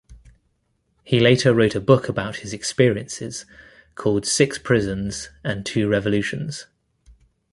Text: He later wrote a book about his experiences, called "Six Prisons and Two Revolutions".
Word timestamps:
He 1.03 1.19
later 1.19 1.53
wrote 1.53 1.75
a 1.75 1.79
book 1.79 2.09
about 2.09 2.37
his 2.37 2.53
experiences, 2.53 3.45
called 3.93 4.25
"Six 4.25 4.57
Prisons 4.57 5.29
and 5.43 5.63
Two 5.63 5.87
Revolutions". 5.87 6.65